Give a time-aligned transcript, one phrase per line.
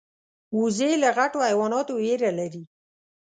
[0.59, 2.63] وزې له غټو حیواناتو ویره لري